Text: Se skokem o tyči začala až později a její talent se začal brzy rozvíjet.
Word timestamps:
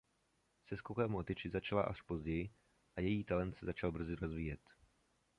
Se 0.67 0.77
skokem 0.77 1.15
o 1.15 1.23
tyči 1.23 1.49
začala 1.49 1.81
až 1.81 2.01
později 2.01 2.49
a 2.95 3.01
její 3.01 3.23
talent 3.23 3.55
se 3.57 3.65
začal 3.65 3.91
brzy 3.91 4.15
rozvíjet. 4.15 4.59